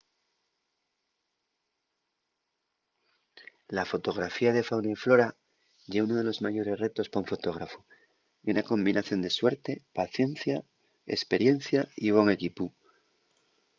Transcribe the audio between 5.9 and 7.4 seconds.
ye unu de los mayores retos pa un